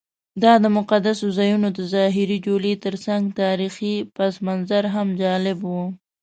دا 0.43 0.53
د 0.63 0.65
مقدسو 0.77 1.25
ځایونو 1.37 1.67
د 1.77 1.79
ظاهري 1.93 2.37
جولې 2.45 2.73
ترڅنګ 2.85 3.23
تاریخي 3.41 3.95
پسمنظر 4.17 4.83
هم 4.95 5.07
جالب 5.21 5.59
و. 5.63 5.73